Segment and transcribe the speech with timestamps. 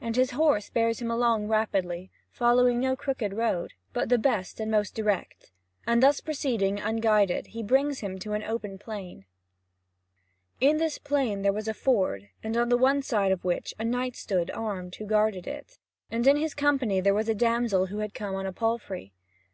[0.00, 4.72] And his horse bears him along rapidly, following no crooked road, but the best and
[4.72, 5.52] the most direct;
[5.86, 9.26] and thus proceeding unguided, he brings him into an open plain.
[10.62, 14.16] In this plain there was a ford, on the other side of which a knight
[14.16, 15.76] stood armed, who guarded it,
[16.10, 19.12] and in his company there was a damsel who had come on a palfrey.